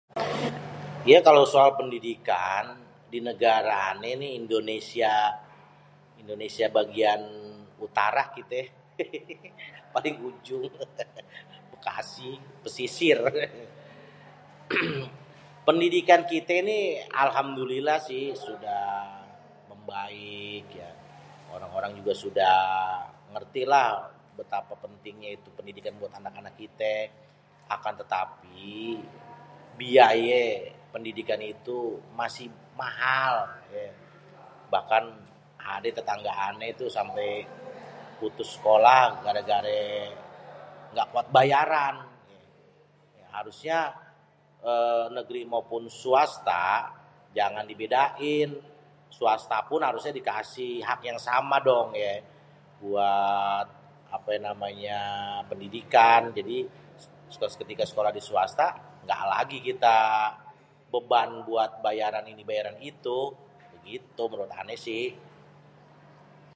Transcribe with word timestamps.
Ya 1.11 1.19
kalo 1.27 1.41
soal 1.53 1.71
pendidikan 1.79 2.65
di 3.11 3.19
negara 3.29 3.73
ané 3.91 4.11
nih 4.21 4.31
Indonesia, 4.41 5.15
Indonesia 6.21 6.65
bagian 6.77 7.21
utara 7.85 8.23
gitu 8.37 8.53
yé 8.61 8.65
hééé.... 8.67 9.49
paling 9.95 10.15
ujung 10.29 10.65
Bekasi 11.73 12.29
pesisir, 12.63 13.19
pendidikan 15.67 16.21
kité 16.31 16.55
nih 16.69 16.85
alhamdulillah 17.25 17.97
si 18.07 18.19
sudah 18.45 18.85
membaik 19.69 20.65
ya 20.81 20.89
orang-orang 21.55 21.91
juga 21.99 22.13
sudah 22.23 22.57
ngertilah 23.33 23.89
betapa 24.37 24.71
itu 24.77 24.83
pentingnya 24.85 25.29
pendidikan 25.57 25.93
buat 25.99 26.11
anak 26.19 26.53
kité, 26.61 26.95
akan 27.75 27.93
tetapi 28.05 28.61
biayé 29.79 30.45
pendidikan 30.93 31.41
itu 31.53 31.79
masih 32.19 32.47
mahal 32.81 33.31
yè 33.75 33.87
bahkan 34.73 35.03
adé 35.75 35.89
tetanggé 35.97 36.29
ané 36.47 36.65
itu 36.77 36.85
sampé 36.97 37.27
putus 38.21 38.49
sekolah 38.55 39.05
garé-garé 39.25 39.85
engga 40.91 41.05
kuat 41.13 41.27
bayaran. 41.37 41.95
harusnya... 43.35 43.79
nêgêri 45.13 45.43
maupun 45.53 45.83
swasta 45.99 46.65
jangan 47.37 47.63
dibedain, 47.71 48.49
swastapun 49.17 49.81
harusnya 49.87 50.11
dikasi 50.19 50.67
hak 50.85 50.99
yang 51.09 51.15
sama 51.27 51.57
dong 51.67 51.87
yééé, 51.97 52.15
buat 52.83 53.67
apé 54.17 54.33
namanyééé.. 54.43 55.47
pendidikan 55.49 56.21
jadi 56.37 56.57
suatu 57.31 57.55
ketika 57.63 57.83
sekolah 57.89 58.11
diswasta 58.17 58.67
engga 59.07 59.17
lagi 59.33 59.57
kita 59.65 59.97
beban 60.93 61.29
buat 61.47 61.79
bayaran 61.79 62.27
ini 62.29 62.43
bayaran 62.45 62.75
itu, 62.85 63.19
begitu 63.79 64.23
menurut 64.29 64.51
ané 64.59 64.75
si. 64.77 64.99